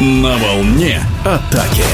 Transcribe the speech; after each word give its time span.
На 0.00 0.38
волне 0.38 0.98
атаки. 1.26 1.84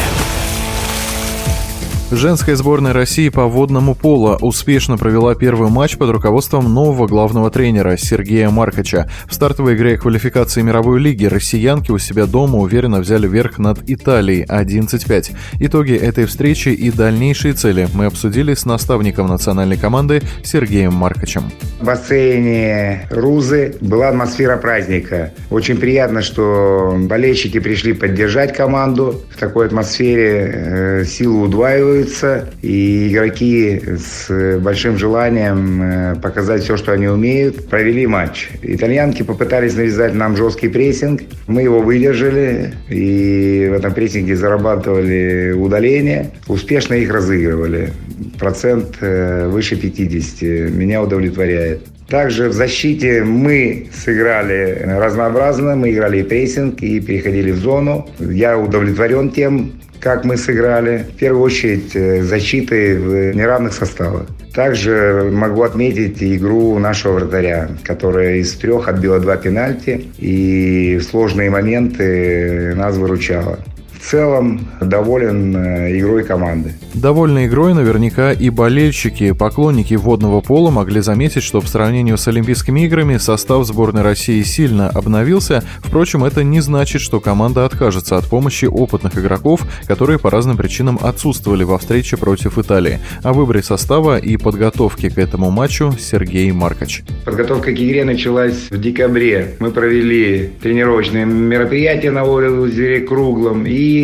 Женская 2.12 2.54
сборная 2.54 2.92
России 2.92 3.30
по 3.30 3.46
водному 3.46 3.96
поло 3.96 4.38
успешно 4.40 4.96
провела 4.96 5.34
первый 5.34 5.70
матч 5.70 5.96
под 5.96 6.10
руководством 6.10 6.72
нового 6.72 7.08
главного 7.08 7.50
тренера 7.50 7.96
Сергея 7.96 8.48
Маркача. 8.48 9.10
В 9.28 9.34
стартовой 9.34 9.74
игре 9.74 9.98
квалификации 9.98 10.62
мировой 10.62 11.00
лиги 11.00 11.24
россиянки 11.24 11.90
у 11.90 11.98
себя 11.98 12.26
дома 12.26 12.58
уверенно 12.58 13.00
взяли 13.00 13.26
верх 13.26 13.58
над 13.58 13.80
Италией 13.90 14.44
11-5. 14.44 15.32
Итоги 15.58 15.94
этой 15.94 16.26
встречи 16.26 16.68
и 16.68 16.92
дальнейшие 16.92 17.54
цели 17.54 17.88
мы 17.92 18.04
обсудили 18.04 18.54
с 18.54 18.64
наставником 18.66 19.26
национальной 19.26 19.76
команды 19.76 20.22
Сергеем 20.44 20.94
Маркачем. 20.94 21.50
В 21.80 21.86
бассейне 21.86 23.08
Рузы 23.10 23.74
была 23.80 24.10
атмосфера 24.10 24.56
праздника. 24.58 25.32
Очень 25.50 25.76
приятно, 25.78 26.22
что 26.22 26.96
болельщики 27.00 27.58
пришли 27.58 27.94
поддержать 27.94 28.56
команду. 28.56 29.22
В 29.34 29.40
такой 29.40 29.66
атмосфере 29.66 30.52
э, 30.54 31.04
силы 31.04 31.42
удваивают 31.42 31.95
тренируются, 31.96 32.48
и 32.62 33.08
игроки 33.08 33.80
с 33.98 34.58
большим 34.60 34.98
желанием 34.98 35.82
э, 35.82 36.16
показать 36.16 36.62
все, 36.62 36.76
что 36.76 36.92
они 36.92 37.06
умеют, 37.08 37.68
провели 37.68 38.06
матч. 38.06 38.50
Итальянки 38.62 39.22
попытались 39.22 39.74
навязать 39.74 40.14
нам 40.14 40.36
жесткий 40.36 40.68
прессинг, 40.68 41.22
мы 41.46 41.62
его 41.62 41.80
выдержали, 41.80 42.74
и 42.88 43.68
в 43.70 43.74
этом 43.74 43.94
прессинге 43.94 44.36
зарабатывали 44.36 45.52
удаление, 45.52 46.30
успешно 46.48 46.94
их 46.94 47.12
разыгрывали. 47.12 47.90
Процент 48.38 48.96
э, 49.00 49.48
выше 49.48 49.76
50, 49.76 50.72
меня 50.72 51.02
удовлетворяет. 51.02 51.80
Также 52.08 52.48
в 52.48 52.52
защите 52.52 53.24
мы 53.24 53.88
сыграли 53.92 54.80
разнообразно. 54.84 55.74
Мы 55.74 55.90
играли 55.90 56.20
и 56.20 56.22
прессинг, 56.22 56.80
и 56.80 57.00
переходили 57.00 57.50
в 57.50 57.56
зону. 57.56 58.08
Я 58.20 58.56
удовлетворен 58.58 59.30
тем, 59.30 59.72
как 60.00 60.24
мы 60.24 60.36
сыграли. 60.36 61.06
В 61.12 61.16
первую 61.16 61.42
очередь 61.42 61.94
э, 61.94 62.22
защиты 62.22 62.98
в 62.98 63.36
неравных 63.36 63.72
составах. 63.72 64.26
Также 64.54 65.28
могу 65.30 65.62
отметить 65.62 66.22
игру 66.22 66.78
нашего 66.78 67.14
вратаря, 67.14 67.68
которая 67.84 68.36
из 68.36 68.52
трех 68.54 68.88
отбила 68.88 69.20
два 69.20 69.36
пенальти 69.36 70.06
и 70.18 70.96
в 70.98 71.04
сложные 71.04 71.50
моменты 71.50 72.74
нас 72.74 72.96
выручала 72.96 73.58
в 74.06 74.08
целом 74.08 74.60
доволен 74.80 75.56
э, 75.56 75.98
игрой 75.98 76.22
команды. 76.22 76.74
Довольны 76.94 77.46
игрой 77.46 77.74
наверняка 77.74 78.32
и 78.32 78.50
болельщики. 78.50 79.32
Поклонники 79.32 79.94
водного 79.94 80.40
пола 80.40 80.70
могли 80.70 81.00
заметить, 81.00 81.42
что 81.42 81.60
в 81.60 81.68
сравнении 81.68 82.14
с 82.14 82.28
Олимпийскими 82.28 82.86
играми 82.86 83.16
состав 83.16 83.66
сборной 83.66 84.02
России 84.02 84.42
сильно 84.44 84.88
обновился. 84.90 85.64
Впрочем, 85.78 86.22
это 86.22 86.44
не 86.44 86.60
значит, 86.60 87.02
что 87.02 87.18
команда 87.18 87.64
откажется 87.64 88.16
от 88.16 88.26
помощи 88.26 88.66
опытных 88.66 89.18
игроков, 89.18 89.62
которые 89.88 90.20
по 90.20 90.30
разным 90.30 90.56
причинам 90.56 91.00
отсутствовали 91.02 91.64
во 91.64 91.76
встрече 91.76 92.16
против 92.16 92.58
Италии. 92.58 93.00
О 93.24 93.32
выборе 93.32 93.64
состава 93.64 94.18
и 94.18 94.36
подготовке 94.36 95.10
к 95.10 95.18
этому 95.18 95.50
матчу 95.50 95.92
Сергей 95.98 96.52
Маркач. 96.52 97.02
Подготовка 97.24 97.72
к 97.72 97.80
игре 97.80 98.04
началась 98.04 98.70
в 98.70 98.80
декабре. 98.80 99.56
Мы 99.58 99.72
провели 99.72 100.52
тренировочные 100.62 101.26
мероприятия 101.26 102.12
на 102.12 102.22
озере 102.22 103.00
Круглом 103.00 103.66
и 103.66 103.95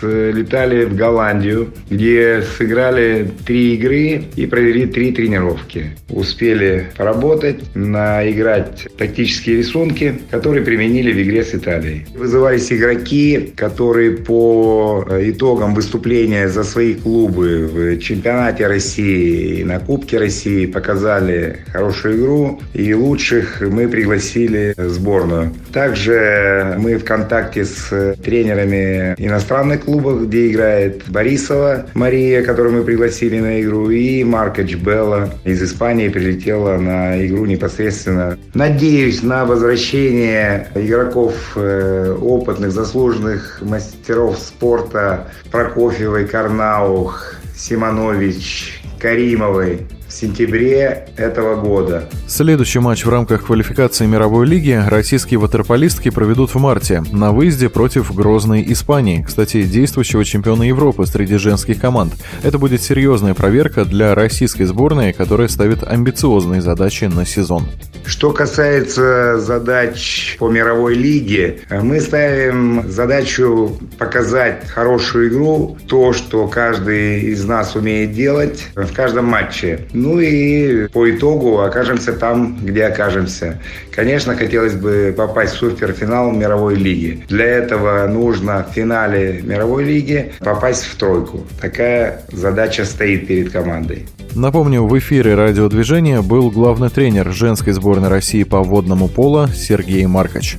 слетали 0.00 0.84
в 0.84 0.94
Голландию, 0.96 1.68
где 1.90 2.42
сыграли 2.56 3.30
три 3.46 3.74
игры 3.74 4.22
и 4.36 4.46
провели 4.46 4.86
три 4.86 5.12
тренировки. 5.12 5.96
Успели 6.10 6.86
поработать, 6.96 7.60
наиграть 7.74 8.86
тактические 8.96 9.58
рисунки, 9.58 10.14
которые 10.30 10.64
применили 10.64 11.12
в 11.12 11.22
игре 11.22 11.44
с 11.44 11.54
Италией. 11.54 12.06
Вызывались 12.14 12.72
игроки, 12.72 13.52
которые 13.56 14.12
по 14.12 15.06
итогам 15.20 15.74
выступления 15.74 16.48
за 16.48 16.64
свои 16.64 16.94
клубы 16.94 17.68
в 17.72 17.98
чемпионате 17.98 18.66
России 18.66 19.60
и 19.60 19.64
на 19.64 19.78
Кубке 19.78 20.18
России 20.18 20.66
показали 20.66 21.58
хорошую 21.72 22.18
игру, 22.18 22.60
и 22.74 22.94
лучших 22.94 23.60
мы 23.60 23.88
пригласили 23.88 24.74
в 24.76 24.88
сборную. 24.88 25.52
Также 25.72 26.74
мы 26.78 26.96
в 26.96 27.04
контакте 27.04 27.64
с 27.64 28.16
тренерами 28.24 29.14
иностранных 29.18 29.37
клубах, 29.78 30.22
где 30.22 30.50
играет 30.50 31.02
Борисова 31.08 31.86
Мария, 31.94 32.42
которую 32.42 32.76
мы 32.76 32.84
пригласили 32.84 33.38
на 33.38 33.60
игру, 33.60 33.90
и 33.90 34.24
Маркоч 34.24 34.74
Белла 34.74 35.30
из 35.44 35.62
Испании 35.62 36.08
прилетела 36.08 36.76
на 36.78 37.26
игру 37.26 37.46
непосредственно. 37.46 38.38
Надеюсь 38.54 39.22
на 39.22 39.44
возвращение 39.44 40.68
игроков 40.74 41.34
э, 41.56 42.16
опытных, 42.20 42.72
заслуженных 42.72 43.60
мастеров 43.62 44.38
спорта 44.38 45.28
Прокофьевой, 45.50 46.26
Карнаух, 46.26 47.34
Симонович, 47.56 48.80
Каримовой 48.98 49.86
в 50.08 50.12
сентябре 50.12 51.06
этого 51.16 51.60
года. 51.60 52.08
Следующий 52.26 52.78
матч 52.78 53.04
в 53.04 53.10
рамках 53.10 53.46
квалификации 53.46 54.06
мировой 54.06 54.46
лиги 54.46 54.82
российские 54.86 55.38
ватерполистки 55.38 56.10
проведут 56.10 56.54
в 56.54 56.58
марте 56.58 57.02
на 57.12 57.32
выезде 57.32 57.68
против 57.68 58.14
Грозной 58.14 58.64
Испании, 58.72 59.22
кстати, 59.22 59.62
действующего 59.62 60.24
чемпиона 60.24 60.62
Европы 60.62 61.06
среди 61.06 61.36
женских 61.36 61.80
команд. 61.80 62.14
Это 62.42 62.58
будет 62.58 62.82
серьезная 62.82 63.34
проверка 63.34 63.84
для 63.84 64.14
российской 64.14 64.64
сборной, 64.64 65.12
которая 65.12 65.48
ставит 65.48 65.82
амбициозные 65.82 66.62
задачи 66.62 67.04
на 67.04 67.26
сезон. 67.26 67.64
Что 68.08 68.32
касается 68.32 69.38
задач 69.38 70.36
по 70.38 70.48
мировой 70.48 70.94
лиге, 70.94 71.58
мы 71.70 72.00
ставим 72.00 72.88
задачу 72.88 73.78
показать 73.98 74.66
хорошую 74.66 75.28
игру, 75.28 75.76
то, 75.86 76.14
что 76.14 76.48
каждый 76.48 77.20
из 77.20 77.44
нас 77.44 77.76
умеет 77.76 78.12
делать 78.12 78.66
в 78.74 78.94
каждом 78.94 79.26
матче. 79.26 79.80
Ну 79.92 80.20
и 80.20 80.88
по 80.88 81.10
итогу 81.10 81.60
окажемся 81.60 82.14
там, 82.14 82.58
где 82.62 82.84
окажемся. 82.84 83.60
Конечно, 83.94 84.34
хотелось 84.36 84.74
бы 84.74 85.14
попасть 85.14 85.56
в 85.56 85.58
суперфинал 85.58 86.32
мировой 86.32 86.76
лиги. 86.76 87.22
Для 87.28 87.44
этого 87.44 88.06
нужно 88.06 88.66
в 88.68 88.72
финале 88.74 89.42
мировой 89.42 89.84
лиги 89.84 90.32
попасть 90.38 90.84
в 90.84 90.96
тройку. 90.96 91.46
Такая 91.60 92.22
задача 92.32 92.86
стоит 92.86 93.26
перед 93.26 93.52
командой. 93.52 94.06
Напомню, 94.34 94.84
в 94.84 94.96
эфире 94.98 95.34
радиодвижения 95.34 96.22
был 96.22 96.50
главный 96.50 96.90
тренер 96.90 97.32
женской 97.32 97.72
сборной 97.98 98.08
России 98.08 98.44
по 98.44 98.62
водному 98.62 99.08
поло 99.08 99.48
Сергей 99.52 100.06
Маркач. 100.06 100.56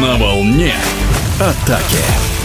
На 0.00 0.16
волне 0.16 0.72
атаки. 1.38 2.35